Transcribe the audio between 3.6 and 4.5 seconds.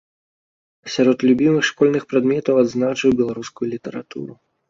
літаратуру.